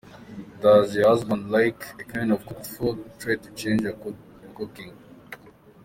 Does 0.61 0.95
your 0.95 1.09
husband 1.09 1.51
like 1.51 1.83
a 1.99 2.03
kind 2.03 2.31
of 2.31 2.43
cooked 2.47 2.65
food?, 2.65 3.11
try 3.19 3.35
to 3.35 3.51
change 3.51 3.83
your 3.83 3.95
cooking. 4.57 4.97